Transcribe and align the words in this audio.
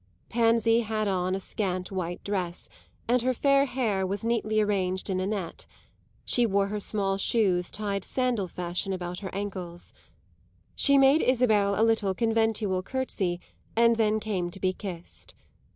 Pansy 0.29 0.79
had 0.79 1.07
on 1.07 1.35
a 1.35 1.39
scant 1.39 1.91
white 1.91 2.23
dress, 2.23 2.69
and 3.07 3.21
her 3.21 3.35
fair 3.35 3.65
hair 3.65 4.03
was 4.03 4.23
neatly 4.23 4.59
arranged 4.59 5.11
in 5.11 5.19
a 5.19 5.27
net; 5.27 5.67
she 6.25 6.43
wore 6.43 6.69
her 6.69 6.79
small 6.79 7.19
shoes 7.19 7.69
tied 7.69 8.03
sandal 8.03 8.47
fashion 8.47 8.93
about 8.93 9.19
her 9.19 9.29
ankles. 9.31 9.93
She 10.73 10.97
made 10.97 11.21
Isabel 11.21 11.79
a 11.79 11.83
little 11.85 12.15
conventual 12.15 12.81
curtsey 12.81 13.39
and 13.75 13.97
then 13.97 14.19
came 14.19 14.49
to 14.49 14.59
be 14.59 14.73
kissed. 14.73 15.35